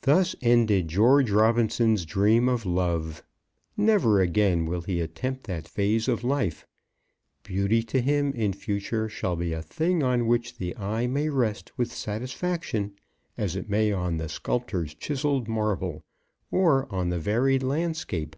Thus 0.00 0.34
ended 0.40 0.88
George 0.88 1.30
Robinson's 1.30 2.06
dream 2.06 2.48
of 2.48 2.64
love. 2.64 3.22
Never 3.76 4.18
again 4.22 4.64
will 4.64 4.80
he 4.80 5.02
attempt 5.02 5.44
that 5.48 5.68
phase 5.68 6.08
of 6.08 6.24
life. 6.24 6.66
Beauty 7.42 7.82
to 7.82 8.00
him 8.00 8.32
in 8.32 8.54
future 8.54 9.06
shall 9.06 9.36
be 9.36 9.52
a 9.52 9.60
thing 9.60 10.02
on 10.02 10.26
which 10.26 10.56
the 10.56 10.74
eye 10.78 11.06
may 11.06 11.28
rest 11.28 11.72
with 11.76 11.92
satisfaction, 11.92 12.94
as 13.36 13.54
it 13.54 13.68
may 13.68 13.92
on 13.92 14.16
the 14.16 14.30
sculptor's 14.30 14.94
chiselled 14.94 15.46
marble, 15.46 16.02
or 16.50 16.90
on 16.90 17.10
the 17.10 17.18
varied 17.20 17.62
landscape. 17.62 18.36